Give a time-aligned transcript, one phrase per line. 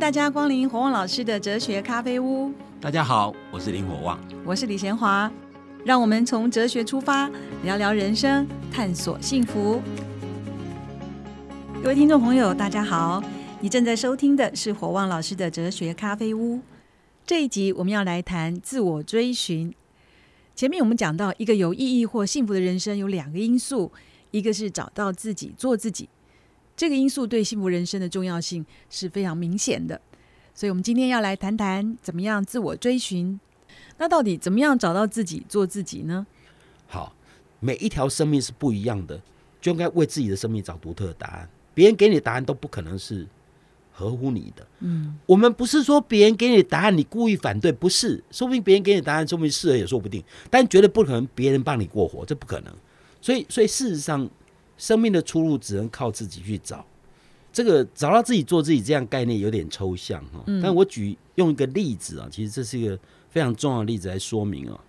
[0.00, 2.50] 大家光临火旺老师的哲学咖啡屋。
[2.80, 5.30] 大家好，我是林火旺，我是李贤华。
[5.84, 7.30] 让我们从哲学出发，
[7.64, 9.82] 聊聊人生，探索幸福。
[11.82, 13.22] 各位听众朋友，大家好，
[13.60, 16.60] 你正在收听的是火旺老师的哲学咖啡屋。
[17.26, 19.74] 这一集我们要来谈自我追寻。
[20.56, 23.92] 前面我们讲到，一个有意义或幸福的人生有两个因素，
[24.30, 26.08] 一个是找到自己，做自己。
[26.80, 30.00] 这个因素对幸福人生的重要性是非常明显的，
[30.54, 33.38] 所以，我们今天要来谈谈怎么样自我追寻。
[33.98, 36.26] 那到底怎么样找到自己、做自己呢？
[36.86, 37.14] 好，
[37.58, 39.20] 每一条生命是不一样的，
[39.60, 41.46] 就应该为自己的生命找独特的答案。
[41.74, 43.26] 别人给你的答案都不可能是
[43.92, 44.66] 合乎你的。
[44.78, 52.74] 嗯，我们不是说别人给你的答案你故意反对，不是，说不定别人给你的答案说明适合也说不定，但绝对不可能别人帮你过活，这不可能。
[53.20, 54.26] 所以，所以事实上。
[54.80, 56.82] 生命的出路只能靠自己去找，
[57.52, 60.42] 这个找到自己做自己这样概念有点抽象哈。
[60.62, 64.80] 但我举用一个例子啊，其实这是一个非常重要的例子来说明啊。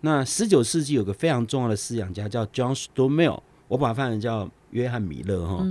[0.00, 5.64] 那十九世纪有个非常重要的思想家叫 John Stuart Mill，我把它翻译叫约翰米勒哈。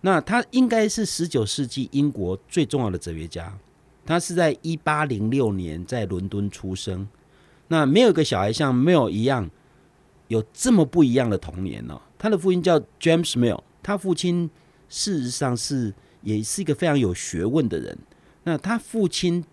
[0.00, 3.56] 那他应该是十九世纪英国最重要的哲学家。
[4.04, 7.06] 他是在一八零六年在伦敦出生。
[7.68, 9.48] 那没有一个小孩像 Mill 一样
[10.26, 12.00] 有这么不一样的童年呢。
[12.18, 14.50] 他的父亲叫 James Mill，他父亲
[14.88, 15.92] 事实上是
[16.22, 17.96] 也是一个非常有学问的人。
[18.44, 19.44] 那他父亲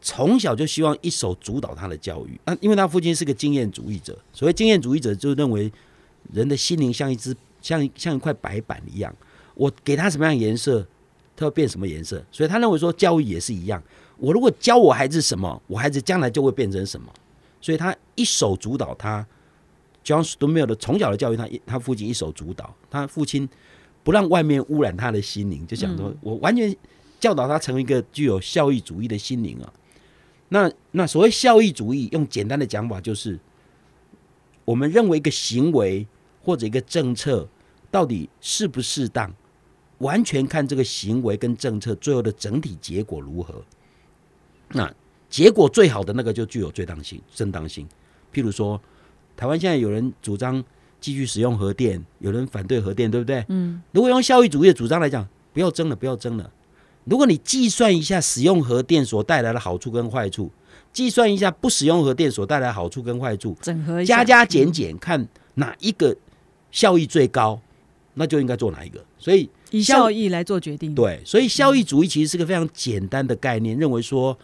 [0.00, 4.16] 从小就希望一手主导他的教育，啊，因为他父亲是个经验主义者。
[4.32, 5.72] 所谓经验主义者，就认为
[6.32, 9.14] 人的心灵像一只像像一块白板一样，
[9.54, 10.86] 我给他什么样颜色，
[11.34, 12.22] 他要变什么颜色。
[12.30, 13.82] 所以他认为说教育也是一样，
[14.18, 17.12] 我如果教我孩子什么，我孩子将来就会变成什么。
[17.60, 19.26] 所以他一手主导他。
[20.06, 23.48] John Stuart 的从小的教育，他他父亲一手主导，他父亲
[24.04, 26.72] 不让外面污染他的心灵，就想说，我完全
[27.18, 29.72] 教导他成为一个具有效益主义的心灵啊。
[30.50, 33.36] 那那所谓效益主义，用简单的讲法，就是
[34.64, 36.06] 我们认为一个行为
[36.40, 37.48] 或者一个政策
[37.90, 39.34] 到底适不适当，
[39.98, 43.60] 完全看这个行为跟政策最后的整体结果如何。
[44.68, 44.94] 那
[45.28, 47.84] 结果最好的那个就具有最当性、正当性。
[48.32, 48.80] 譬如说。
[49.36, 50.64] 台湾现在有人主张
[51.00, 53.44] 继续使用核电，有人反对核电，对不对？
[53.48, 53.82] 嗯。
[53.92, 56.50] 如果用效益主义的主张来讲，不要争了，不要争了。
[57.04, 60.50] 如果你计算一下使用核电所带来的好处跟坏处，
[60.92, 66.16] 计算一下不使用核电所带来的好处跟坏处，整合加加减减，看哪一个
[66.72, 67.60] 效益最高，
[68.14, 69.04] 那就应该做哪一个。
[69.18, 70.94] 所以以效益来做决定。
[70.94, 74.36] 对，所以效益主义其实是个非常简单的概念，认为说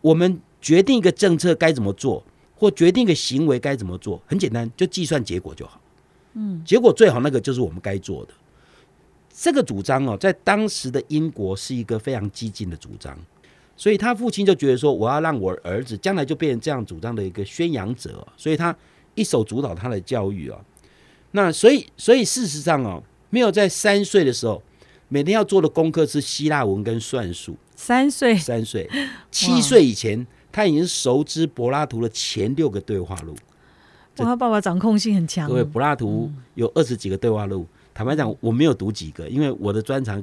[0.00, 2.24] 我们决定一个政策该怎么做。
[2.62, 5.80] 或决定个行为该怎么做，很简单，就计算结果就好。
[6.34, 8.32] 嗯，结果最好那个就是我们该做的。
[9.36, 13.18] 这个主张哦，在当时的英国是一个非常激进的主张，
[13.76, 18.72] 所以他父亲就觉得说，我要让我儿子将来就变成这样主张的一个宣扬者，所以他
[19.16, 20.60] 一手主导他的教育啊。
[21.32, 24.62] 那所以，所以事实上哦，没有在三岁的时候，
[25.08, 27.56] 每天要做的功课是希腊文跟算术。
[27.74, 28.88] 三岁，三岁，
[29.32, 30.24] 七岁以前。
[30.52, 33.34] 他已经熟知柏拉图的前六个对话录。
[34.18, 35.48] 哇，他爸爸掌控性很强。
[35.72, 37.66] 柏拉图有二十几个对话录。
[37.94, 40.22] 坦白讲，我没有读几个，因为我的专长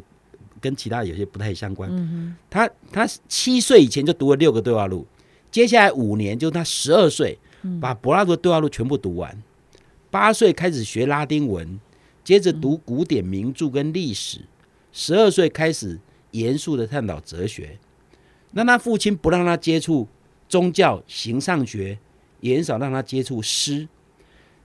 [0.62, 2.38] 跟其他有些不太相关。
[2.50, 5.08] 他他七岁以前就读了六个对话录，
[5.50, 7.38] 接下来五年就他十二岁
[7.82, 9.36] 把柏拉图的对话录全部读完，
[10.12, 11.80] 八岁开始学拉丁文，
[12.24, 14.42] 接着读古典名著跟历史，
[14.92, 16.00] 十二岁开始
[16.32, 17.80] 严肃的探讨哲学。
[18.52, 20.08] 那他父亲不让他接触。
[20.50, 21.98] 宗教、形上学
[22.42, 23.88] 也很少让他接触诗，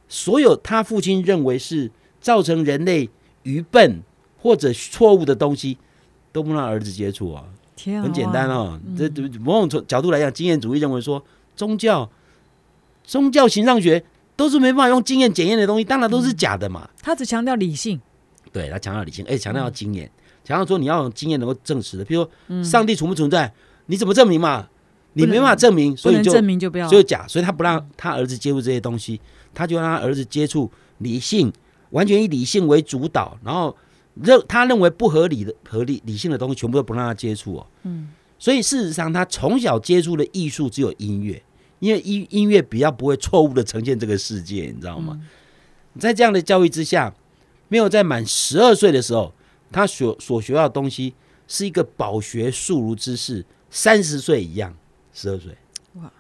[0.08, 1.90] 所有他父亲认为是
[2.20, 3.08] 造成人类
[3.42, 4.02] 愚笨
[4.38, 5.78] 或者错误的东西，
[6.32, 7.44] 都不让儿子接触啊。
[7.44, 9.08] 啊很简单哦，这
[9.40, 11.22] 某种角度来讲，经验主义认为说，
[11.54, 12.08] 宗教、
[13.02, 14.02] 宗教、形上学
[14.36, 16.88] 都是没办法用经验检验的东西，当然都是假的嘛。
[17.02, 18.00] 他只强调理性，
[18.52, 20.10] 对他强调理性，而且，强调经验，
[20.44, 23.52] 强调说你要用经验能够证实的，比如说上帝存不存在，
[23.86, 24.68] 你怎么证明嘛？
[25.14, 29.20] 你没办法证明，所以就证明就不要，就假，所以他不让他儿子接触这些东西，
[29.54, 31.52] 他就让他儿子接触理性，
[31.90, 33.74] 完全以理性为主导，然后
[34.22, 37.66] 认他认为不合理的、合理理性的东西，全部都不让他接触哦。
[37.84, 38.08] 嗯，
[38.38, 41.42] 所以事实上，他从小接触的艺术只有音乐，
[41.78, 45.20] 因为音音乐比较不会错误的呈现这个世界，你知道吗？
[45.98, 47.14] 在这样的教育之下，
[47.68, 49.32] 没有在满十二岁的时候，
[49.70, 51.14] 他所所学到的东西
[51.46, 54.74] 是一个饱学数儒之士，三十岁一样。
[55.14, 55.56] 十二岁，
[55.94, 56.12] 哇，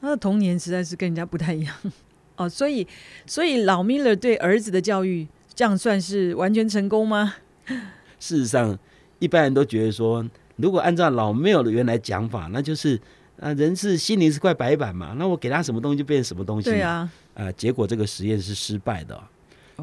[0.00, 1.74] 他的童年实在是跟人家不太一样
[2.36, 2.86] 哦，所以，
[3.26, 7.34] 所以老米勒对儿子的教育，这样算是完全成功吗？
[8.20, 8.78] 事实上，
[9.18, 10.24] 一般人都觉得说，
[10.56, 13.00] 如果按照老庙的原来讲法，那就是
[13.40, 16.70] 啊，人是心灵是块白板嘛，那我给他什么东西就变成什么东西。
[16.70, 19.20] 对啊，啊，结果这个实验是失败的。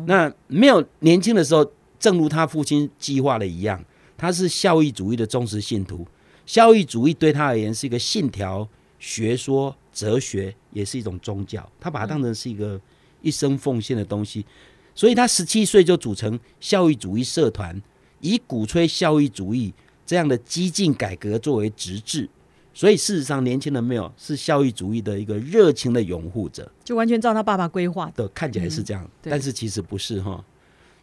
[0.06, 3.84] 那没有年轻的时候，正如他父亲计划的一样，
[4.18, 6.06] 他是效益主义的忠实信徒。
[6.46, 8.68] 效益主义对他而言是一个信条、
[9.00, 11.68] 学说、哲学，也是一种宗教。
[11.80, 12.80] 他把它当成是一个
[13.22, 14.46] 一生奉献的东西。
[14.94, 17.82] 所以他十七岁就组成效益主义社团，
[18.22, 19.74] 以鼓吹效益主义
[20.06, 22.30] 这样的激进改革作为直至。
[22.74, 30.44] 所以事实上，年轻人没有是效益主义的一个热情的拥护者，就完全照他爸爸规划的，看起来是这样，对但是其实不是哈。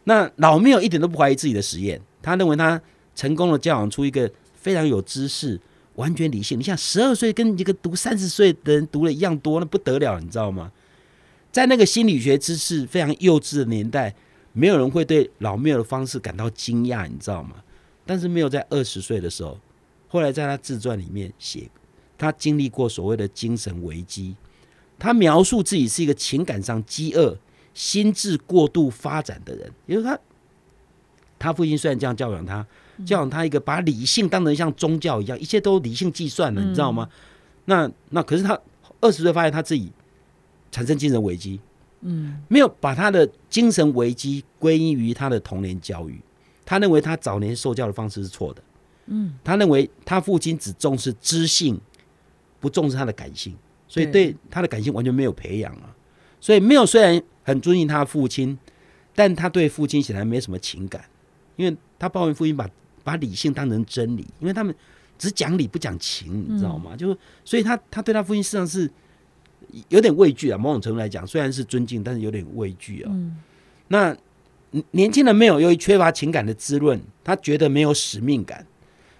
[0.03, 2.79] 那老缪一点都不怀疑自己的实验，他认为他
[3.15, 4.31] 成功的教养出一个
[4.63, 5.59] 非常有知识、
[5.95, 6.57] 完全理性。
[6.57, 10.71] 你像十二岁跟一个读三十岁的人读了一样多，那不得了，你知道吗？
[11.51, 14.15] 在那个心理学知识非常幼稚的年代，
[14.53, 17.57] 没有人会对老缪的方式感到惊讶，你知道吗？
[18.05, 19.59] 但是没有在二十岁的时候，
[20.07, 21.69] 后来在他自传里面写，
[22.17, 24.35] 他经历过所谓的精神危机。
[24.97, 27.37] 他描述自己是一个情感上饥饿、
[27.73, 30.19] 心智过度发展的人，也就是他，
[31.37, 32.65] 他父亲虽然这样教养他，
[33.05, 37.09] 教养他一个把理性当成像宗教一样，一切都理性计算的，你知道吗？
[37.65, 38.59] 那那可是他
[39.01, 39.91] 二十岁发现他自己
[40.71, 41.59] 产生精神危机，
[42.01, 46.21] 嗯，没有把他的精神危机归因于他的童年教育，
[46.65, 48.61] 他认为他早年受教的方式是错的，
[49.07, 51.79] 嗯，他认为他父亲只重视知性，
[52.59, 53.55] 不重视他的感性，
[53.87, 55.95] 所以对对他的感性完全没有培养啊。
[56.39, 58.57] 所以没有虽然很尊敬他的父亲，
[59.15, 61.05] 但他对父亲显然没什么情感，
[61.55, 62.69] 因为他抱怨父亲把
[63.03, 64.73] 把理性当成真理，因为他们
[65.17, 66.95] 只讲理不讲情，你知道吗？
[66.95, 68.89] 就所以他他对他父亲实际上是
[69.89, 70.57] 有点畏惧啊。
[70.57, 73.11] 某种程度来讲，虽然是尊敬，但是有点畏惧啊。
[73.89, 74.15] 那
[74.91, 78.65] 年轻人没有由于缺乏情感的滋润，他觉得没有使命感，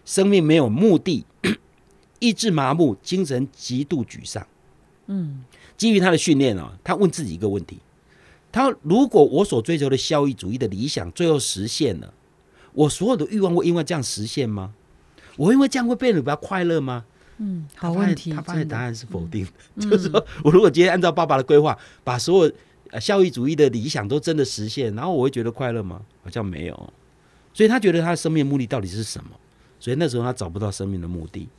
[0.04, 1.26] 生命没有目的，
[2.20, 4.46] 意志麻木，精神极度沮丧。
[5.08, 5.44] 嗯，
[5.78, 7.78] 基于他的训练啊，他问自己一个问题：
[8.52, 12.12] 他如果我所追求的效益主义的理想最后实现了，
[12.74, 14.74] 我所有的欲望会因为这样实现吗？
[15.38, 17.06] 我因为这样会变得比较快乐吗？
[17.38, 22.54] 嗯，好问题，他发现答案是否定的， 就是说我如果今天按照爸爸的规划，把所有
[22.92, 26.02] 呃效益主义的理想都真的实现，然后我会觉得快乐吗？
[26.24, 26.94] 好像没有。
[27.54, 29.32] 所以他觉得他的生命目的到底是什么？
[29.80, 31.50] 所以那时候他找不到生命的目的，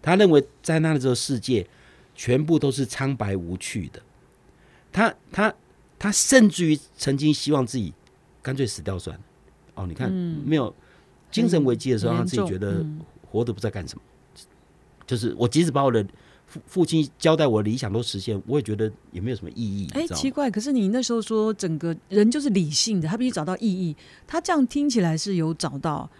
[0.00, 1.66] 他认为在那个时候世界
[2.14, 4.00] 全部都是苍白无趣的。
[4.90, 5.54] 他他
[5.98, 7.92] 他甚至于曾经希望自己
[8.42, 9.22] 干脆死掉算了。
[9.78, 10.10] 哦，你看、
[10.44, 10.74] 没有
[11.30, 14.02] 精神危机的时候，他自己觉得嗯活着不知道干什么。
[15.06, 16.04] 就是我即使把我的
[16.46, 19.88] 父父亲交代我的理想都实现，我也觉得也没有什么意义。
[19.92, 23.96] 哎，奇怪，可是你那时候说整个人就是理性的，他必须找到意义，
[24.26, 26.10] 他这样听起来是有找到，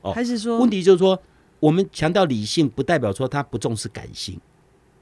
[0.00, 1.20] 哦还是说问题就是说，
[1.60, 4.40] 我们强调理性，不代表说他不重视感性。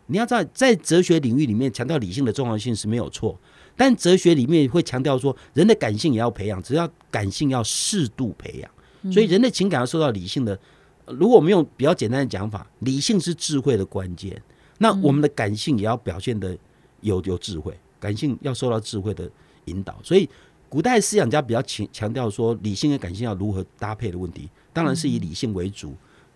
[0.06, 3.38] 你要知道，在哲学领域里面，强调理性的重要性是没有错，
[3.76, 9.12] 但哲学里面会强调说，人的感性也要培养，只要感性要适度培养。
[9.12, 10.58] 所以，人的情感要受到理性的。
[11.04, 14.40] 呃如果我们用比较简单的讲法，理性是智慧的关键，
[14.78, 16.56] 那我们的感性也要表现的
[17.00, 19.28] 有有智慧，感性要受到智慧的
[19.64, 19.98] 引导。
[20.04, 20.28] 所以，
[20.68, 25.92] 古代思想家比较强强调说，理性跟感性要如何搭配的问题，当然是以理性为主，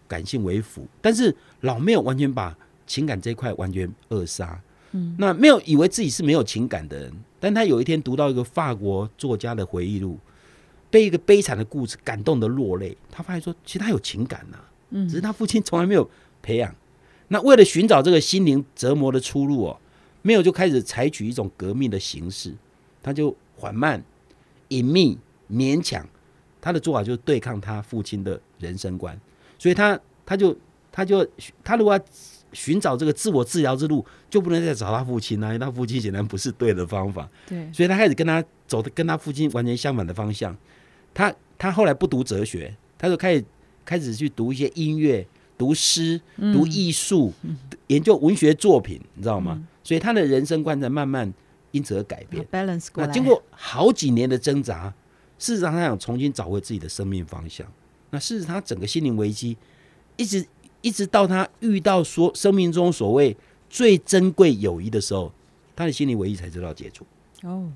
[0.09, 0.85] 感性为辅。
[1.01, 2.53] 但是老没有完全把
[2.89, 4.61] 情感这一块完全扼杀。
[4.97, 10.19] 嗯，那没有以为自己是没有情感的人，但他有一天读到一个法国作家的回忆录，
[10.91, 12.97] 被一个悲惨的故事感动的落泪。
[13.11, 14.59] 他发现说，其实他有情感呐、
[14.91, 16.09] 嗯，只是他父亲从来没有
[16.41, 16.75] 培养。
[17.29, 19.79] 那为了寻找这个心灵折磨的出路哦，
[20.23, 22.55] 没有就开始采取一种革命的形式，
[23.03, 24.03] 他就缓慢、
[24.69, 25.19] 隐秘、
[25.51, 26.07] 勉强。
[26.61, 29.17] 他的做法就是对抗他父亲的人生观，
[29.57, 30.57] 所以他他就
[30.91, 31.25] 他就
[31.63, 32.05] 他如果要
[32.53, 37.29] 寻找这个自我治疗之路，就不能再找他父亲啊，因为他父亲显然不是对的方法。
[37.47, 40.57] 对，所以他开始跟他走的跟他父亲完全相反的方向。
[41.13, 43.45] 他他后来不读哲学，他就开始
[43.85, 45.27] 开始去读一些音乐、
[45.57, 46.21] 读诗、
[46.53, 47.33] 读艺术、
[47.87, 49.63] 研究文学作品，你知道吗？
[49.83, 51.33] 所以他的人生观在慢慢
[51.71, 52.45] 因此而改变。
[52.51, 54.93] balance 过来，那经过好几年的挣扎，
[55.39, 57.67] 事实上他想重新找回自己的生命方向。
[58.11, 59.57] 那事实他整个心灵危机，
[60.17, 60.47] 一直
[60.87, 63.37] 一直到他遇到说生命中所谓
[63.69, 65.33] 最珍贵友谊的时候，
[65.75, 67.05] 他的心灵唯一才知道解除。
[67.43, 67.73] 哦。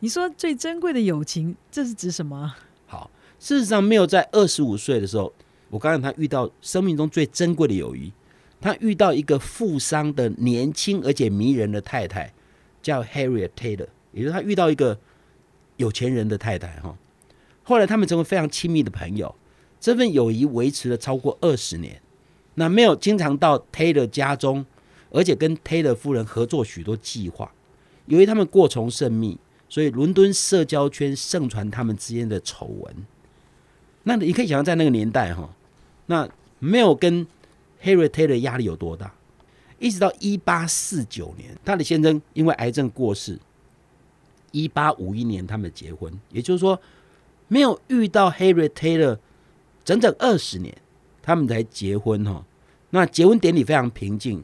[0.00, 2.58] 你说最珍贵的友情，这是指什么啊？
[2.86, 5.32] 好，事实上没有在二十五岁的时候，
[5.70, 8.12] 我刚才他遇到生命中最珍贵的友谊，
[8.60, 12.30] 他遇到一个富商的年轻而且迷人的太太，
[12.82, 14.98] 叫 Harriet Taylor，也就是他遇到一个
[15.78, 16.94] 有钱人的太太哈。
[17.62, 19.34] 后来他们成为非常亲密的朋友，
[19.80, 22.02] 这份友谊维持了超过二十年。
[22.58, 24.66] 那没有经常到 Taylor 家中，
[25.10, 27.52] 而且跟 Taylor 夫人合作许多计划。
[28.06, 29.38] 由于他们过从甚密，
[29.68, 32.94] 所以伦敦社交圈盛传他们之间的丑闻。
[34.02, 35.48] 那你可以想象，在那个年代哈，
[36.06, 37.24] 那没有跟
[37.84, 39.14] Harry Taylor 压力有多大。
[39.78, 43.38] 一直到一八四九年，他的先生因为癌症过世。
[44.50, 46.80] 一八五一年，他们结婚，也就是说，
[47.46, 49.18] 没有遇到 Harry Taylor
[49.84, 50.76] 整整二十年，
[51.22, 52.44] 他们才结婚哈。
[52.90, 54.42] 那结婚典礼非常平静，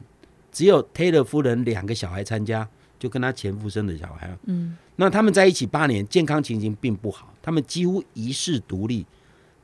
[0.51, 2.67] 只有 Taylor 夫人两个小孩参加，
[2.99, 4.37] 就跟他前夫生的小孩。
[4.45, 9.05] 嗯，那他们在一起八年，健康情形并不好，他们几乎一世独立，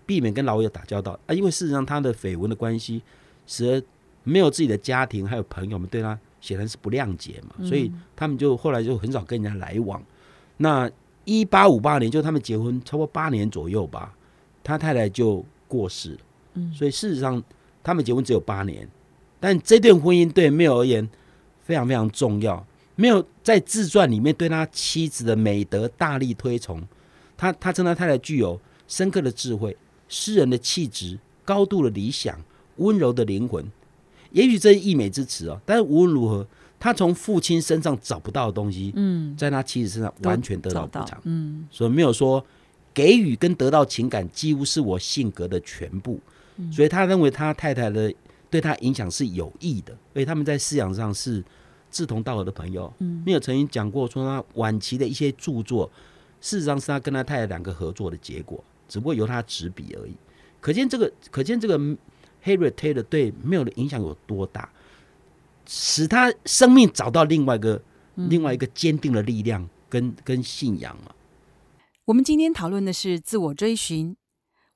[0.05, 1.33] 避免跟老友打交道啊。
[1.33, 3.01] 因为事实上，他的绯闻的关系，
[3.45, 3.87] 使得
[4.23, 10.03] 没有自己的家庭还有朋友们对他显然是不谅解嘛，所以他们就后来就很少跟人家来往。
[10.57, 10.89] 那
[11.23, 14.13] 一八五八年，就他们结婚超过八年左右吧，
[14.63, 16.19] 他太太就过世了。
[16.55, 17.41] 嗯，所以事实上
[17.83, 18.87] 他们结婚只有八年，
[19.39, 21.07] 但这段婚姻对没有而言
[21.63, 22.65] 非常非常重要。
[22.95, 26.81] 没有在自传里面对他妻子的美德大力推崇，
[27.35, 29.75] 他他称他太太具有深刻的智慧、
[30.07, 32.39] 诗人的气质、高度的理想、
[32.77, 33.65] 温柔的灵魂。
[34.31, 36.47] 也许这是溢美之词哦，但是无论如何。
[36.83, 42.43] 他从父亲身上找不到的东西，嗯，在他妻子身上完全得到补偿，嗯，所以没有说
[42.91, 46.19] 给予跟得到情感几乎是我性格的全部，
[46.69, 48.13] 所以他认为他太太的
[48.49, 51.41] 对他影响是有益的，所以他们在思想上是
[51.89, 52.93] 志同道合的朋友。
[52.99, 55.89] 嗯，没有曾经讲过说他晚期的一些著作，
[56.41, 60.13] 事实上是他跟他太太两个合作的结果，只不过由他执笔而已。
[60.59, 61.79] 可见这个，可见这个
[62.43, 64.69] Harry Taylor 对没有的影响有多大。
[65.67, 67.81] 使他生命找到另外一个、
[68.15, 71.15] 另外一个坚定的力量跟跟信仰啊。
[72.05, 74.17] 我们今天讨论的是自我追寻。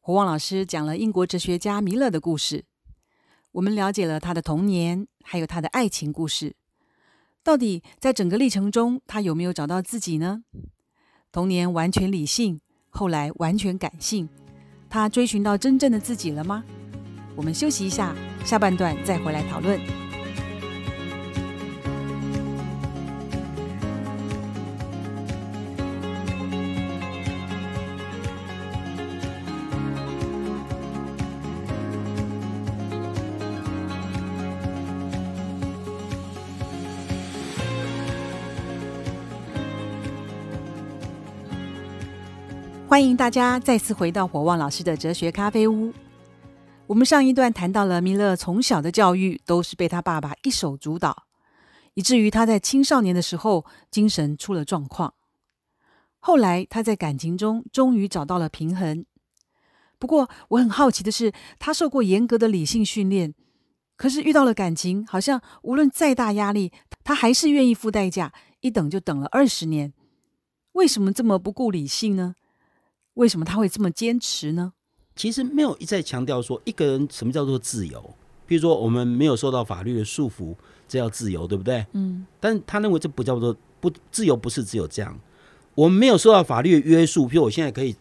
[0.06, 2.66] 胡旺老师讲了英国哲学家弥勒的故事，
[3.54, 6.56] 我们了解了他的童年，还有他的爱情故事。
[7.44, 10.44] 到底在整个历程中，他有没有找到自己呢？
[11.32, 14.30] 童年完全理性，后来完全感性，
[14.92, 16.64] 他追寻到真正的自己了吗？
[17.36, 20.05] 我们休息一下，下半段再回来讨论。
[42.96, 45.94] 欢迎大家再次回到火旺老师的哲学咖啡屋。
[46.88, 51.26] 我们上一段谈到了米勒从小的教育都是被他爸爸一手主导，
[51.96, 55.14] 以至于他在青少年的时候精神出了状况。
[56.20, 59.06] 后来他在感情中终于找到了平衡。
[60.00, 63.34] 不过我很好奇的是，他受过严格的理性训练，
[63.98, 66.72] 可是遇到了感情，好像无论再大压力，
[67.04, 69.92] 他还是愿意付代价，一等就等了二十年。
[70.72, 72.36] 为什么这么不顾理性呢？
[73.16, 74.72] 为什么他会这么坚持呢？
[75.16, 78.14] 其实没有一再强调说一个人什么叫做自由。
[78.48, 80.54] 比如说，我们没有受到法律的束缚，
[80.88, 81.84] 这叫自由，对不对？
[81.94, 82.26] 嗯。
[82.40, 85.20] 但他认为这不叫做不自由，不是只有这样。
[85.74, 87.96] 我们没有受到法律的约束，譬如我现在可以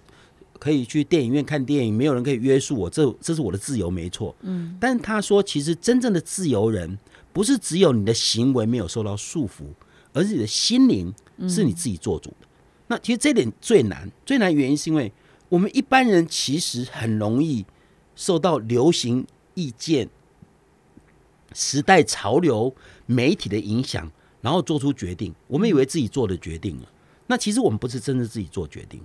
[0.59, 4.37] 可以去电影院看电影，没有人可以约束我，这这是我的自由，没错。
[4.42, 4.76] 嗯。
[4.78, 6.99] 但他说，其实真正的自由人，
[7.33, 9.64] 不是只有你的行为没有受到束缚，
[10.12, 11.14] 而是你的心灵
[11.49, 12.47] 是你自己做主的。
[12.94, 15.12] 那其实这点最难，最难原因是因为
[15.48, 17.66] 我们一般人其实很容易
[18.14, 20.08] 受到流行意见、
[21.52, 22.72] 时代潮流、
[23.06, 24.08] 媒体的影响，
[24.40, 25.34] 然后做出决定。
[25.48, 26.88] 我们以为自己做的决定了，
[27.26, 29.00] 那其实我们不是真的自己做决定。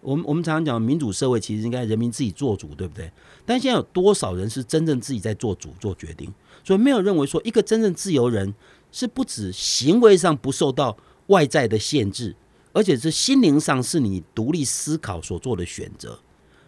[0.00, 3.12] 我们我们常常讲民主社会，其实应该人民自己做主，对不对？
[3.46, 6.34] 但现在有多少人是真正自己在做主、做决定？
[6.64, 8.52] 所以没有认为说一个真正自由人
[8.90, 10.96] 是不止行为上不受到
[11.28, 12.34] 外在的限制。
[12.72, 16.18] 而且是心灵上是你独立思考所做的选择。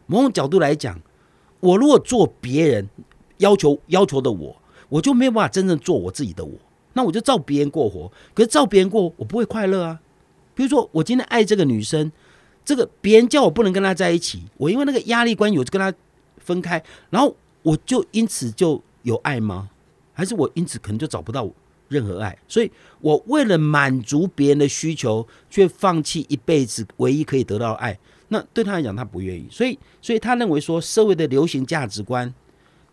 [0.06, 1.00] 某种角度来讲，
[1.60, 2.88] 我如果做别人
[3.38, 4.56] 要求要求的我，
[4.88, 6.52] 我就没有办法真正做我自己的我。
[6.94, 10.00] 那我就照别人过活，可是照别人过，我不会快乐啊。
[10.54, 12.12] 比如说，我今天爱这个女生，
[12.64, 15.96] 这个别人叫我不能跟她在一起，我因为那个压力关系，我就跟她
[16.36, 19.70] 分开，然后我就因此就有爱吗？
[20.12, 21.48] 还是我因此可能就找不到？
[21.92, 22.70] 任何爱，所以
[23.00, 29.46] 我为了满足别人的需求，却放弃一辈子唯一可以得到的爱，那对他来讲，他不愿意。
[29.50, 32.32] 所以，所以他认为说，社会的流行价值观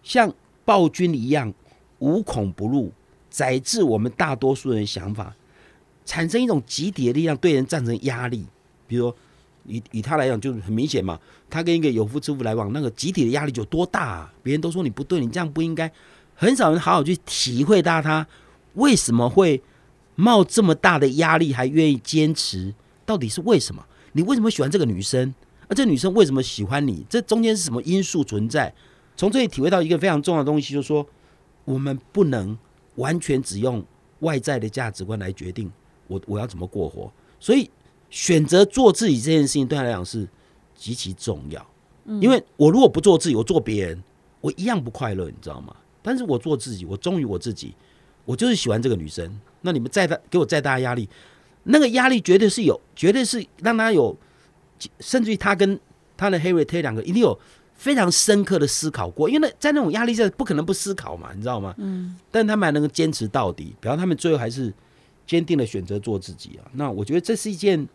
[0.03, 0.31] 像
[0.65, 1.53] 暴君一样
[1.99, 2.91] 无孔不入，
[3.29, 5.33] 宰制我们大多数人想法，
[6.05, 8.45] 产生一种集体的力量，对人造成压力。
[8.85, 9.15] 比如说，
[9.65, 14.33] 以以他来讲，就是很明显嘛，他跟一个有夫之妇来往，那个集体的压力有多大啊？
[14.41, 15.91] 别人都说你不对，你这样不应该，
[16.33, 18.25] 很少人好好去体会到他
[18.73, 19.61] 为什么会
[20.15, 22.73] 冒这么大的压力，还愿意坚持，
[23.05, 23.85] 到底是为什么？
[24.13, 25.33] 你为什么喜欢这个女生？
[25.67, 27.05] 而这女生为什么喜欢你？
[27.09, 28.73] 这中间是什么因素存在？
[29.15, 31.05] 从这里体会到一个非常重要的东西，就是说，
[31.65, 32.57] 我们不能
[32.95, 33.85] 完全只用
[34.19, 35.71] 外在的价值观来决定
[36.07, 37.11] 我我要怎么过活。
[37.39, 37.69] 所以，
[38.09, 40.27] 选择做自己这件事情对他来讲是
[40.75, 41.65] 极其重要。
[42.19, 44.03] 因为我如果不做自己，我做别人，
[44.41, 45.75] 我一样不快乐，你知道吗？
[46.01, 47.75] 但是我做自己，我忠于我自己，
[48.25, 49.39] 我就是喜欢这个女生。
[49.61, 51.09] 那你们再大给我再大压力，
[51.63, 54.17] 那个压力绝对是有，绝对是让他有。
[55.01, 55.77] 甚至于他跟
[56.15, 57.37] 他的 Harry T 两个一定有
[57.75, 61.75] 非常深刻的思考过，因为那在那种压力下不可能不思考嘛，你知道吗？
[61.79, 62.15] 嗯。
[62.31, 64.73] 但他们还能够坚持到底，比方他们最后还是
[65.27, 66.71] 坚定的选择做自己啊。
[66.71, 67.85] 那我觉得这是一件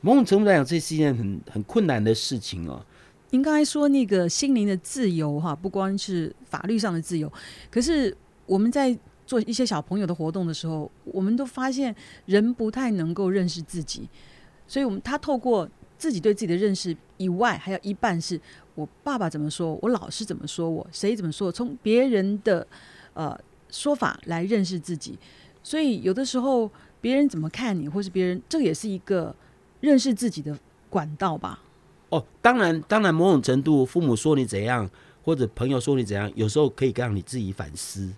[0.00, 2.86] 某种程度来讲，这是一件很很困难的事情啊。
[3.30, 7.32] 您刚才说那个心灵的自由哈，不光是法律上的自由，
[7.68, 8.16] 可是
[8.46, 8.96] 我们在
[9.28, 11.94] 做一些小朋友的活动的时候，我们都发现
[12.24, 14.08] 人不太能够认识自己，
[14.66, 15.68] 所以我们他透过。
[15.98, 18.40] 自己对自己的认识以外，还有一半是
[18.76, 22.64] 我爸爸怎么说，我老师怎么说我，谁怎么说，从别人的
[23.14, 23.36] 呃
[23.68, 25.18] 说法来认识自己。
[25.60, 26.70] 所以有的时候
[27.00, 29.34] 别人怎么看你，或是别人，这也是一个
[29.80, 30.56] 认识自己的
[30.88, 31.64] 管道吧。
[32.10, 34.88] 哦，当然，当然，某种程度，父母说你怎样，
[35.24, 38.08] 或者朋友说你怎样，有时候可以让你自己反思。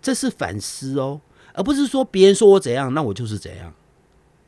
[0.00, 1.20] 那这是反思哦，
[1.52, 3.72] 而不是说别人说我怎样，那我就是怎样。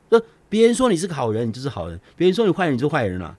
[0.08, 3.36] 那别人说你是个好人，你就是好人；别人说你坏人，你就是坏人了。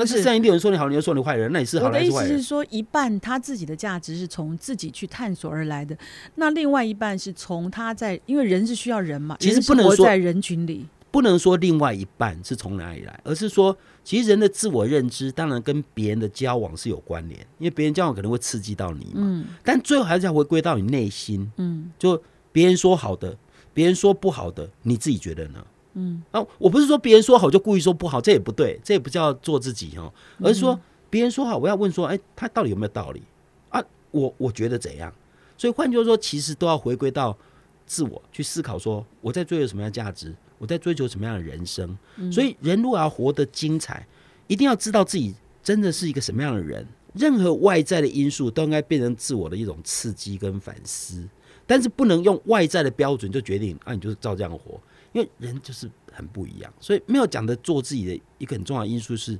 [0.00, 2.14] 那是上一定有人说你好人，又说你坏人，那你是好人是坏人？
[2.14, 5.96] 我的意思是说，一半他自己的价值是从自己去探索而来的，
[6.36, 19.12] 那另外一半是从他在，因为人是需要人嘛，其实不能说在人群里，不能说另外一半是从哪里来，而是说，其实人的自我认知当然跟别人的交往是有关联，因为别人交往可能会刺激到你嘛。
[19.16, 19.46] 嗯。
[19.64, 21.50] 但最后还是要回归到你内心。
[21.56, 21.90] 嗯。
[21.98, 23.36] 就别人说好的，
[23.72, 25.66] 别人说不好的，你自己觉得呢？
[25.94, 30.78] 嗯啊，我不是说别人说好就故意说不好，这也不对，这也不叫做自己哦，而是说
[31.10, 33.22] 别人说好，我要问说，哎，他到底有没有道理
[33.70, 33.82] 啊？
[34.10, 35.12] 我我觉得怎样？
[35.56, 37.36] 所以换句话说，其实都要回归到
[37.84, 41.96] 自我去思考，说我在追求什么样的价值，我在追求什么样的人生。
[42.30, 44.06] 所以人如果要活得精彩，
[44.46, 46.86] 一定要知道自己真的是一个什么样的人。
[47.14, 51.26] 任何外在的因素都应该变成自我的一种刺激跟反思，
[51.66, 54.80] 但是不能用外在的标准就决定啊，你就是照这样活。
[55.12, 59.38] 因为人就是很不一样，所以没有讲的做自己的一个很重要的因素是，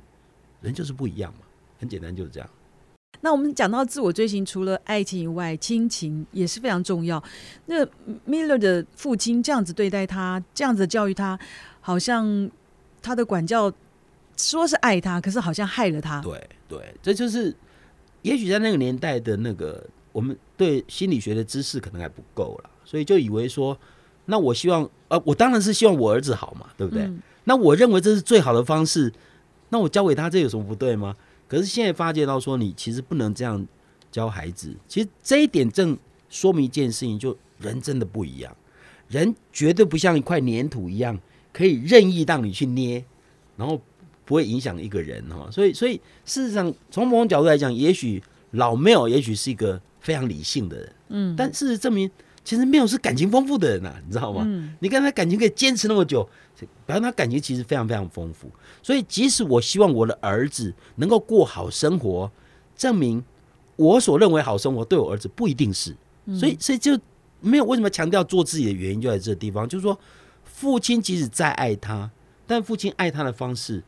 [0.61, 1.41] 人就是不一样嘛，
[1.79, 2.49] 很简单就是这样。
[3.21, 7.21] 那我们讲到自我追寻，除了爱情以外，亲情也是非常重要。
[7.65, 7.85] 那
[8.27, 11.37] Miller 的父亲这样子对待他，这样子教育他，
[11.81, 12.49] 好像
[13.01, 13.71] 他的管教
[14.37, 16.21] 说是爱他，可是好像害了他。
[16.21, 17.53] 对对，这就是
[18.21, 23.77] 也许在那个年代的那个我们对心理学的知识可能还不够了，所以就以为说。
[24.31, 27.09] 那我希望，呃，我当然是希望我儿子好嘛，对不对？
[27.45, 29.11] 那我认为这是最好的方式。
[29.69, 31.15] 那我教给他，这有什么不对吗？
[31.49, 33.67] 可是现在发觉到说，你其实不能这样
[34.09, 34.73] 教孩子。
[34.87, 35.97] 其实这一点正
[36.29, 38.55] 说明一件事情，就人真的不一样。
[39.09, 41.19] 人绝对不像一块粘土一样，
[41.51, 43.03] 可以任意让你去捏，
[43.57, 43.81] 然后
[44.23, 45.49] 不会影响一个人哈。
[45.51, 52.09] 所以，所以事实上，从某种角度来讲，也许老缪也许是一个非常理性的人，嗯，但事实证明。
[52.49, 54.43] 其实没有是感情丰富的人呐，你知道吗？
[54.79, 56.27] 你看他感情可以坚持那么久，
[56.83, 58.49] 表示他感情其实非常非常丰富。
[58.81, 62.31] 所以，即使我希望我的儿子能够过好生活，
[62.75, 63.23] 证明
[63.75, 65.95] 我所认为好生活对我儿子不一定是。
[66.33, 66.99] 所以，所以就
[67.39, 69.95] 没有为什么强调做自己的原因就在这地方，就是说，
[70.43, 72.09] 父亲即使再爱他，
[72.47, 73.83] 但父亲爱他的方式，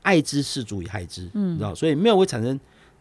[0.00, 1.74] 爱之是足以害之，你知道？
[1.74, 2.58] 所以没有会产生。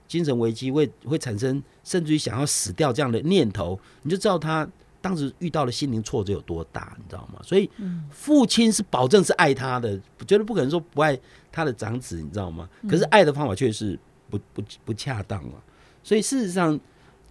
[0.09, 4.67] 精神危机会会产生，甚至于想要死掉这样的念头，你就知道他
[5.01, 7.39] 当时遇到的心灵挫折有多大，你知道吗？
[7.43, 7.69] 所以，
[8.09, 11.17] 父亲是保证是爱他的，绝对不可能说不爱
[11.51, 12.69] 他的长子，你知道吗？
[12.89, 13.97] 可是爱的方法却是
[14.29, 15.55] 不不不恰当啊。
[16.03, 16.79] 所以事实上，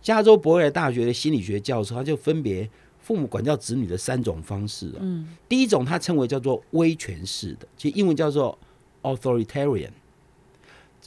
[0.01, 2.69] 加州伯尔大学的心理学教授他就分别
[3.01, 5.01] 父母管教子女的三种方式啊。
[5.01, 8.59] 嗯，第一种他称为叫做威权式的，其实英文叫做
[9.03, 9.91] authoritarian。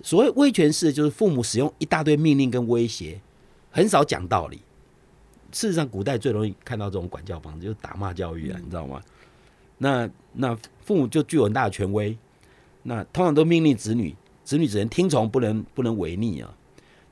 [0.03, 3.19] 所谓威权式，就是父母使用一大堆命令跟威胁，
[3.69, 4.61] 很少讲道理。
[5.51, 9.01] 事实上，古代最容易看到这种管教方式，就是打骂教育啊，你知道吗？
[9.77, 12.17] 那那父母就具有很大的权威，
[12.83, 16.53] 那通常都命令子女，子女只能听从，不能不能违逆啊。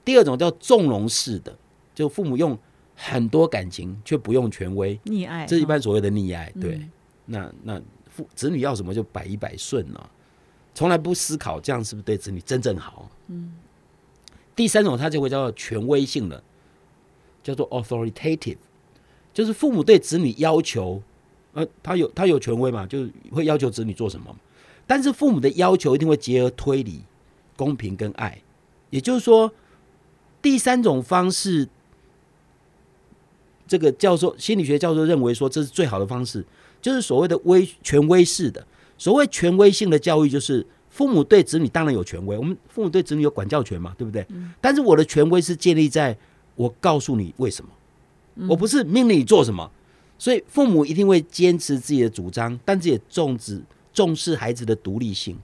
[0.06, 1.58] 第二种叫纵容式的，
[1.94, 2.58] 就父母用
[2.96, 6.52] 很多感情却不用权威，溺爱，这一般所谓的溺爱。
[6.62, 6.88] 对，
[7.26, 10.10] 那那父子女要什么就百依百顺啊。
[10.74, 13.10] 从来不思考这样是不是对子女真正好。
[13.28, 13.54] 嗯。
[14.56, 16.44] 第三种，它就会叫做权威性的，
[17.44, 18.58] 叫做 authoritative，
[19.34, 21.02] 就是父母对子女要求，
[21.54, 24.36] 呃，他有他有权威嘛，就是会要求子女做什么。
[24.86, 27.02] 但是父母的要求一定会结合推理、
[27.56, 28.42] 公平跟爱，
[28.90, 29.52] 也就是说，
[30.42, 31.68] 第三种方式，
[33.68, 36.44] 这个教授心理学教授认为说这是最好的方式，
[36.82, 38.66] 就是所谓的威权威式的。
[38.98, 44.26] 所谓权威性的教育，就是父母对子女当然有权威，我们父母对子女有管教权嘛，对不对？
[44.60, 46.18] 但是我的权威是建立在
[46.60, 47.72] 我告诉你为什么，
[48.50, 49.72] 我不是命令你做什么，
[50.18, 53.62] 所以父母一定会坚持自己的主张，但是也重视
[53.94, 55.38] 重视孩子的独立性，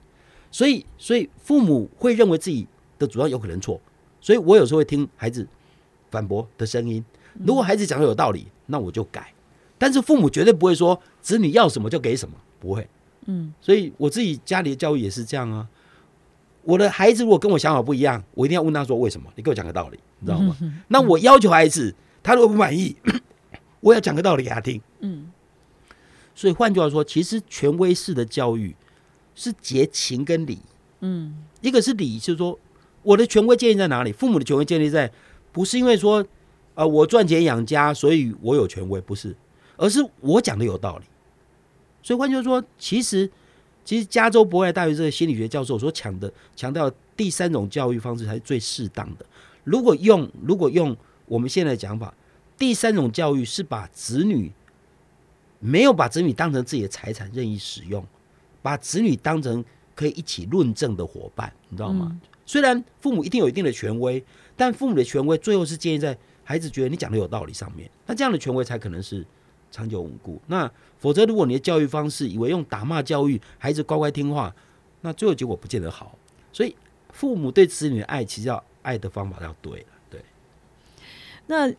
[0.50, 2.66] 所以所以父母会认为自己
[2.98, 3.80] 的主张有可能错，
[4.20, 5.48] 所以我有时候会听孩子
[6.10, 7.02] 反驳的声音，
[7.46, 9.32] 如果孩子讲的有道理，那我就改，
[9.78, 12.86] 但是父母绝对不会说子女要什么就给什么，不会。
[13.24, 15.66] 嗯，所以我自己家里的教育也是这样啊。
[16.66, 19.30] 我的孩子如果跟我想法不一样，我一定要问他说为什么？
[19.36, 20.56] 你给我讲个道理，你知道吗？
[20.88, 22.96] 那我要求孩子，他如果不满意，
[23.80, 24.80] 我要讲个道理给他听。
[24.98, 25.30] 嗯，
[26.34, 28.74] 所以换句话说，其实权威式的教育
[29.36, 30.58] 是结情跟理。
[31.00, 32.58] 嗯，一个是理，就是说
[33.04, 34.10] 我的权威建立在哪里？
[34.10, 35.12] 父母的权威建立在
[35.52, 36.26] 不是因为说
[36.74, 39.36] 啊我赚钱养家，所以我有权威，不是，
[39.76, 41.04] 而是我讲的有道理。
[42.02, 43.30] 所以换句话说，其实
[43.86, 49.24] 其实加州博爱大学这个心理学教授所强的强调第三种教育方式才是最适当的。
[49.62, 50.94] 如果用如果用
[51.26, 52.12] 我们现在的讲法，
[52.58, 54.50] 第三种教育是把子女
[55.60, 58.04] 没有把子女当成自己的财产任意使用，
[58.60, 62.20] 把子女当成可以一起论证的伙伴，你知道吗？
[62.44, 64.22] 虽然父母一定有一定的权威，
[64.56, 69.24] 但父母的权威最后是建立在孩子觉得你讲的有道理上面，那这样的权威才可能是。
[69.70, 74.54] 长久稳固，那否则如果你的教育方式以为用打骂教育孩子乖乖听话，
[75.02, 76.16] 那最后结果不见得好。
[76.52, 76.74] 所以
[77.12, 79.86] 父母对子女的爱，其实要爱的方法要对了。
[80.08, 80.20] 对。
[81.46, 81.70] 那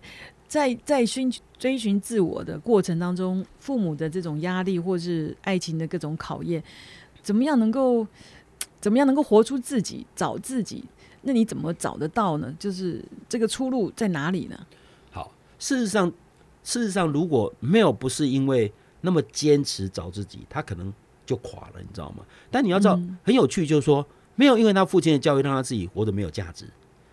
[0.47, 6.63] 在在寻追寻自我的过程当中，父母的这种压力或是爱情的各种考验，
[7.23, 8.05] 怎么样能够
[8.79, 10.83] 怎么样能够活出自己，找自己？
[11.23, 12.55] 那你怎么找得到呢？
[12.59, 14.67] 就是这个出路在哪里呢？
[15.11, 16.13] 好，事实上。
[16.67, 20.93] 事实上，如果没有不是因为那么坚持找自己，他可能
[21.25, 22.25] 就垮了，你知道吗？
[22.51, 26.65] 但你要知道，很有趣，就是说，没有因为他父亲的教育让他自己活得没有价值，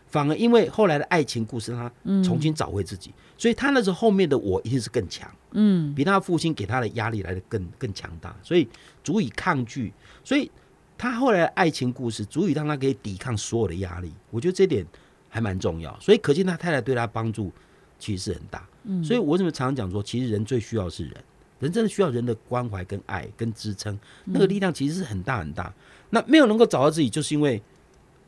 [0.09, 8.69] 反而因为后来的爱情故事让他重新找回自己，所以他那时候后面的我一定是更强，嗯，比他父亲给他的压力来的更更强大，所以
[9.05, 9.93] 足以抗拒，
[10.25, 10.51] 所以
[10.99, 14.13] 他后来的爱情故事足以让他可以抵抗所有的压力。
[14.33, 14.85] 我觉得这点
[15.29, 17.53] 还蛮重要，所以可见他太太对他帮助
[18.05, 18.69] 其实是很大。
[18.83, 21.25] 嗯所以，我怎么常常讲说，其实人最需要是人，
[21.59, 25.73] 人真的需要人的关怀、跟爱、跟支撑，那个力量其实是很大很大。
[26.11, 27.63] 那没有能够找到自己，就是因为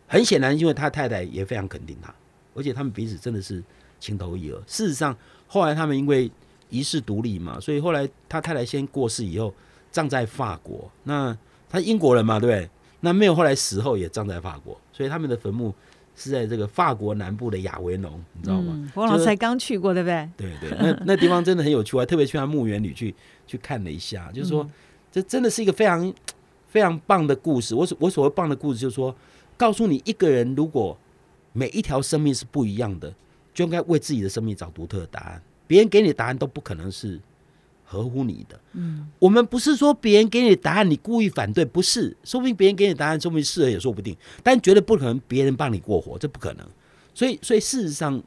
[0.07, 2.15] 很显然，因为他太太也非常肯定他，
[2.55, 3.62] 而且他们彼此真的是
[4.01, 4.62] 情投意合。
[4.67, 5.15] 事实上，
[5.47, 6.31] 后来他们因为
[6.71, 9.53] 一世独立嘛，所以后来他太太先过世以后，
[9.91, 10.91] 葬在法国。
[11.05, 11.37] 那
[11.69, 12.71] 他英国人嘛，对不对？
[13.01, 15.75] 那没有后来死后也葬在法国，所以他们的坟墓。
[16.16, 18.90] 是在这个法国南部的亚维农，你知道吗？
[18.94, 20.29] 我老才刚去过，对不对？
[20.37, 23.14] 对对，那 那地方真的很有趣，我还特别去他墓园里去
[23.46, 24.68] 去看了一下，就是说，
[25.12, 26.12] 这真的是一个非常
[26.66, 27.74] 非常棒的故事。
[27.74, 29.14] 我所我所谓棒的故事，就是说，
[29.57, 30.98] 告诉你一个人如果
[31.52, 33.14] 每一条生命是不一样的，
[33.52, 35.42] 就应该为自己的生命找独特的答案。
[35.66, 37.20] 别人给你的答案都不可能是。
[37.88, 46.66] 合乎你的，嗯，我们不是说别人给你的答案你故意反对，不是，说不定别人给你答案，说不定适合也说不定，但绝对不可能别人帮你过活，这不可能。
[47.14, 48.20] 所以，所以事实上，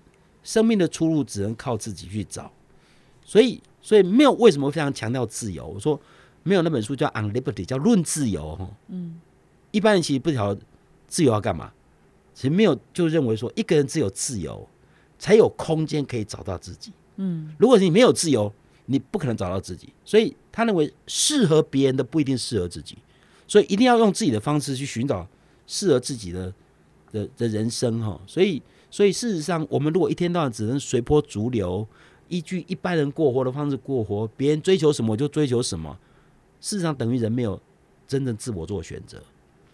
[0.43, 2.50] 生命的出路只能靠自己去找。
[3.26, 5.67] 所以，所以没有为什么非常强调自由。
[5.67, 6.00] 我说
[6.43, 8.69] 没有那本书叫《On Liberty》，叫《论自由》哈。
[8.88, 9.19] 嗯，
[9.72, 10.62] 一般人其实不晓得
[11.10, 11.74] 自由要干嘛，
[12.34, 14.65] 其实没有就认为说一个人只有自由
[15.17, 16.93] 才有空间可以找到自己。
[17.17, 18.54] 嗯，如果你没有自由。
[18.91, 22.97] 你不可能找到自己，所以他认为适合别人的不一定适合自己，
[23.47, 25.28] 所以一定要用自己的方式去寻找
[25.67, 26.52] 适合自己的
[27.12, 28.19] 的的人生哈。
[28.25, 31.86] 所以，所以事实上，我们如果一天到晚只能随波逐流，
[32.30, 35.95] 依据一般人过活的方式过活，别人追求什么就追求什么，
[36.60, 37.62] 事实上等于人没有
[38.08, 39.21] 真正自我做选择。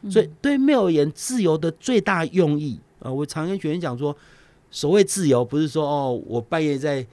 [0.10, 4.14] 所以，对没有而言，自由的最大用意啊，我常跟学员讲说，
[4.70, 7.08] 所谓自由，不是说哦，我半夜在。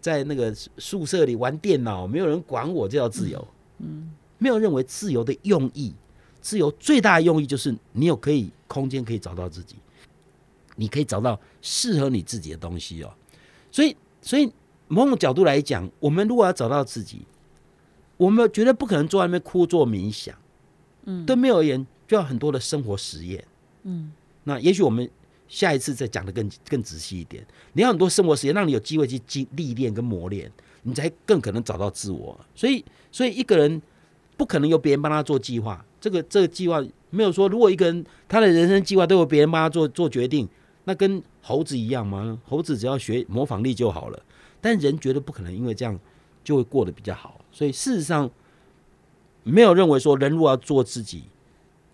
[0.00, 3.46] 在那个宿舍里玩电脑，没有人管我，这叫自由。
[3.78, 5.92] 嗯，没有认为自由的用意，
[6.40, 9.76] 自由最大的用意就是你有可以空间可以找到自己，
[10.76, 13.12] 你可以找到适合你自己的东西哦。
[13.70, 14.50] 所以，所以
[14.88, 17.20] 某种角度来讲，我们如果要找到自己，
[18.16, 20.34] 我们绝对不可能坐在那边枯坐冥想。
[21.04, 23.44] 嗯，对没有而言，就要很多的生活实验。
[23.84, 24.12] 嗯，
[24.44, 25.08] 那也许我们
[25.48, 27.44] 下一次再讲的更更仔细一点。
[27.72, 30.50] 你要很多生活时间，让你有机会去经历练跟磨练，
[30.82, 32.38] 你才更可能找到自我。
[32.54, 33.80] 所以，所以一个人
[34.36, 35.84] 不可能由别人帮他做计划。
[36.00, 40.48] 这个这个计划没有说，如果一个人他的人生计划都由别人帮他做做决定，
[40.84, 42.38] 那跟猴子一样吗？
[42.46, 44.22] 猴子只要学模仿力就好了。
[44.60, 45.98] 但人绝对不可能因为这样
[46.44, 47.40] 就会过得比较好。
[47.50, 48.30] 所以事实上，
[49.42, 51.24] 没有认为说人如果要做自己，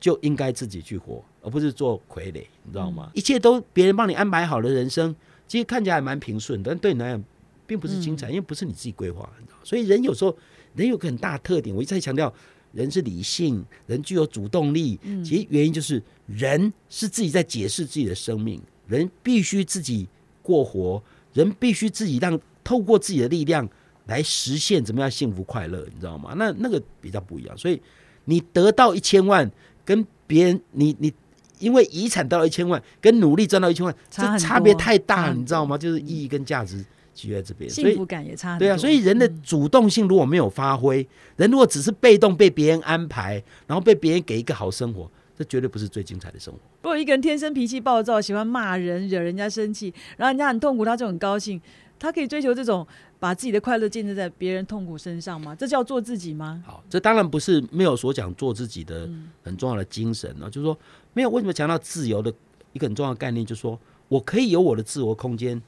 [0.01, 3.11] 就应该自己去活，而不是做傀儡，你知道吗？
[3.15, 5.15] 一切都别人帮你安排好的人生，
[5.47, 7.25] 其实看起来蛮平顺，但对你来讲
[7.67, 9.31] 并不是精彩，因为不是你自己规划。
[9.63, 10.37] 所以人有时候
[10.75, 12.33] 人有个很大特点，我一再强调，
[12.73, 14.99] 人是理性，人具有主动力。
[15.23, 20.09] 其实原因就是人是自己在解释自己的生命，人必须自己
[20.43, 21.03] 过活，
[21.33, 23.69] 人必须自己让透过自己的力量。
[24.07, 26.35] 来实现怎么样幸福快乐，你知道吗？
[26.37, 27.57] 那那个比较不一样。
[27.57, 27.81] 所以
[28.27, 29.51] 你得到一千万，
[29.83, 31.11] 跟别人你你
[31.59, 35.79] 因为遗产到了一千万，跟努力赚到一千万，这差别太大，你知道吗？
[35.79, 38.59] 就是意义跟价值基于在这边，幸福感也差。
[38.59, 46.59] 对啊，所以人的主动性如果没有发挥，人如果只是被动被别人安排，然后被别人给一个好生活，这绝对不是最精彩的生活。
[46.83, 51.61] 如果一个人天生脾气暴躁，喜欢骂人，惹人家生气，然后人家很痛苦，他就很高兴。
[52.05, 52.87] 他可以追求这种
[53.19, 55.55] 把自己的快乐建立在别人痛苦身上吗？
[55.55, 56.63] 这叫做自己吗？
[56.67, 59.09] 好，这当然不是没有所讲做自己的
[59.43, 60.45] 很重要的精神啊。
[60.51, 60.79] 就是说，
[61.15, 62.31] 没有为什么强调自由的
[62.75, 65.63] 一个很重要的概念，就是说我可以有我的自我空间，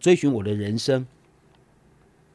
[0.00, 1.06] 追寻我的人生。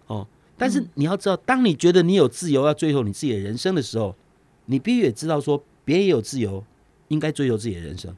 [0.08, 0.26] 哦，
[0.58, 4.16] 但是你要知道，当你觉得你有自由要追求你自己的人生的时候，
[4.68, 6.64] 你必须也知道说，别人也有自由，
[7.10, 8.16] 应该追求自己的人生。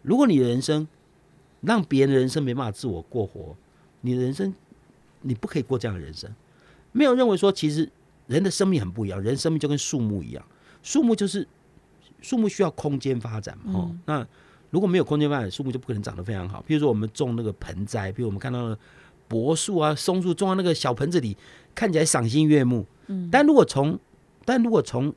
[0.00, 0.88] 如果你的人生
[1.60, 3.54] 让别人的人生没办法自我过活。
[4.04, 4.54] 你的人生，
[5.22, 6.30] 你不可以过这样的人生。
[6.92, 7.90] 没有认为说，其实
[8.26, 9.18] 人的生命很不一样。
[9.20, 10.44] 人生命就跟树木一样，
[10.82, 11.48] 树木就是
[12.20, 13.72] 树木需要空间发展嘛。
[13.72, 14.26] 哦，那
[14.70, 16.62] 如果没有空间发展，树木就不可能长得非常好。
[16.66, 18.78] 比如说，我们种那个盆栽，比如我们看到的
[19.26, 21.34] 柏树啊、松树，种在那个小盆子里，
[21.74, 22.84] 看起来赏心悦目。
[23.06, 23.98] 嗯，但如果从
[24.44, 25.14] 但如果从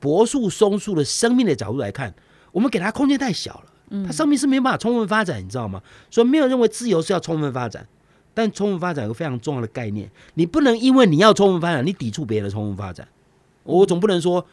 [0.00, 2.14] 柏树、松树的生命的角度来看，
[2.52, 3.72] 我们给它空间太小了。
[4.04, 5.80] 它生命是没办法充分发展，你知道吗？
[6.10, 7.86] 所以没有认为自由是要充分发展，
[8.34, 13.06] 但充分发展有个非常重要的概念，你不能因为你要充分发展，你抵触别人的充分发展。
[13.62, 14.44] 我总不能说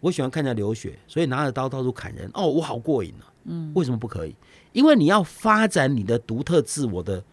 [0.00, 3.32] 我喜欢看人家流血，所以拿着刀到处砍人，哦，我好过瘾啊。
[3.44, 4.36] 嗯，为什么不可以？
[4.72, 7.24] 因为你要发展你的独特自我的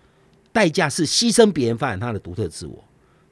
[0.54, 2.84] 代价是牺牲别人发展他的独特自我。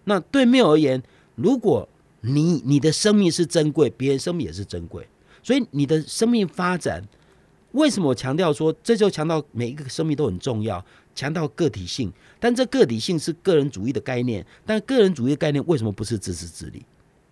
[0.03, 1.01] 那对没有而言，
[1.35, 1.87] 如果
[2.21, 5.07] 你你的生命是珍贵，别人生命也是珍贵，
[5.41, 7.01] 所以你的生命发展。
[7.71, 12.11] 为什么我强调说，这就强调每一个生命都很重要，强调个体性。
[12.39, 16.85] 但这个体性是个人主义的概念，但个人主义的概念为什么不是自私自利？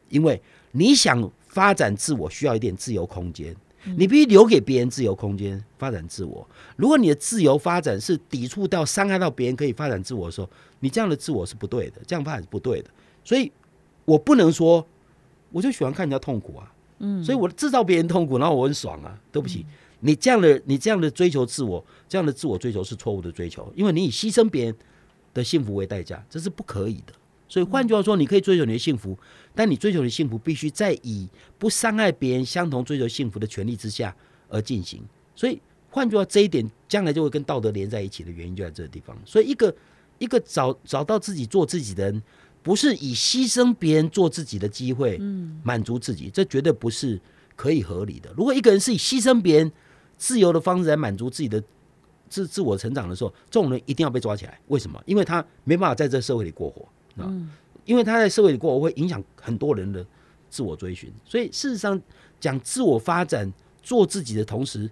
[0.09, 0.39] 因为
[0.71, 3.55] 你想发展自我，需要一点自由空间，
[3.97, 6.47] 你必须留给别人自由空间发展自我。
[6.75, 12.89] 如果你的自由发展是抵触到、伤害到别人可以发展自我的时候，你这样的自我是不对的，这样发展是不对的。
[13.23, 13.51] 所以
[14.05, 14.85] 我不能说，
[15.51, 19.65] 我就喜欢看人家痛苦啊，嗯，所以我制造别人痛苦，然后我很爽啊，对不起。
[19.99, 24.75] 你这样的你这样的追求自我，这样的自我追求是错误的追求，因为你以牺牲别人
[25.33, 27.13] 的幸福为代价，这是不可以的。
[27.47, 29.17] 所以换句话说，你可以追求你的幸福，
[29.53, 31.29] 但你追求的幸福必须在以
[31.59, 34.15] 不伤害别人、相同追求幸福的权利之下
[34.49, 35.03] 而进行。
[35.35, 39.15] 所以换句话，这一点将来就会跟道德连在一起的原因就在这个地方。
[39.25, 39.73] 所以一个
[40.17, 42.21] 一个找找到自己做自己的人，
[42.63, 47.21] 不是以牺牲别人做自己的机会，嗯，满足自己，这绝对不是
[47.55, 48.33] 可以合理的。
[48.35, 49.71] 如果一个人是以牺牲别人，
[50.17, 51.61] 自由的方式来满足自己的
[52.29, 54.59] 自自我成长的时候，这种人一定要被抓起来。
[54.67, 55.01] 为什么？
[55.05, 57.31] 因为他没办法在这社会里过活啊！
[57.85, 60.05] 因为他在社会里过活会影响很多人的
[60.49, 61.11] 自我追寻。
[61.23, 62.01] 所以事实上，
[62.39, 63.51] 讲自我发展、
[63.83, 64.89] 做自己的同时，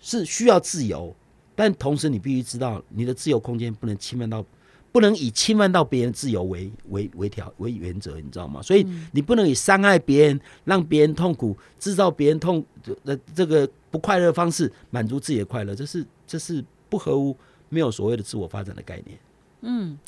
[0.00, 1.14] 是需要自由，
[1.54, 4.44] 但同时你必须知道，你的自由空间不能侵犯到。
[4.90, 8.62] 不能以侵犯到别人自由为为为条为原则，你知道吗？
[8.62, 12.64] 所以你不能以伤害别人、让别人痛苦、制造别人痛
[13.04, 17.36] 的这个不快乐的方式满足自己的快乐，这是这是不合乎
[17.68, 19.18] 没有所谓的自我发展的概念。
[19.60, 19.98] 嗯，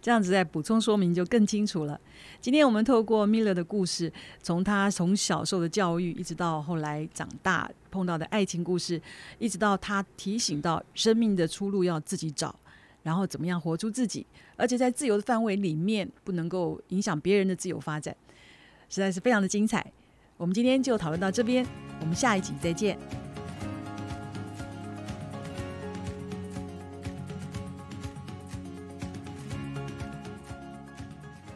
[0.00, 2.00] 这样子再补充说明就更清楚了。
[2.40, 9.02] 今天我们透过 Miller 的故事，从他从小受的教育，一直到后来长大碰到的爱情故事，
[9.40, 12.54] 一直到他提醒到生命的出路要自己找。
[13.02, 18.16] 然后怎么样活出自己，而且在自由的范围里面，不能够影响别人的自由发展，
[18.88, 19.84] 实在是非常的精彩。
[20.36, 21.66] 我们今天就讨论到这边，
[22.00, 22.98] 我们下一集再见。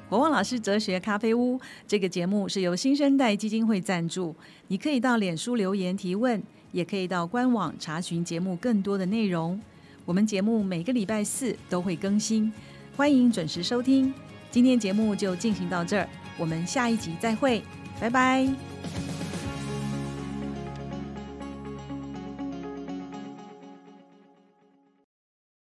[0.09, 4.35] 国旺老师哲学咖啡屋这个节目是由新生代基金会赞助，
[4.69, 9.61] 你可以到脸书留言提问，也可以到官网查询节目更多的内容。
[10.07, 12.51] 我们节目每个礼拜四都会更新，
[12.97, 14.15] 欢迎准时收听。
[14.53, 17.61] 今天节目就进行到这儿，我们下一集再会，
[18.01, 18.76] 拜拜。